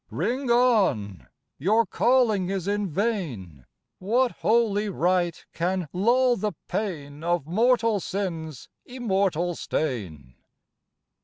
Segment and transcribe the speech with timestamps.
[0.09, 1.27] Ring on!
[1.59, 3.67] Your calling is in vain,
[3.99, 10.33] What holy rite can lull the pain Of mortal Sin's Immortal stain.